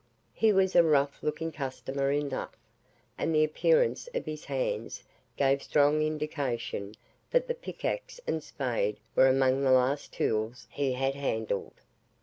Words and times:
He 0.33 0.51
was 0.51 0.75
a 0.75 0.81
rough 0.81 1.21
looking 1.21 1.51
customer 1.51 2.11
enough, 2.11 2.57
and 3.19 3.35
the 3.35 3.43
appearance 3.43 4.09
of 4.15 4.25
his 4.25 4.45
hands 4.45 5.03
gave 5.37 5.61
strong 5.61 6.01
indication 6.01 6.95
that 7.29 7.47
the 7.47 7.53
pickaxe 7.53 8.19
and 8.25 8.41
spade 8.43 8.97
were 9.15 9.27
among 9.27 9.61
the 9.61 9.69
last 9.69 10.11
tools 10.11 10.65
he 10.71 10.93
had 10.93 11.13
handled. 11.13 11.75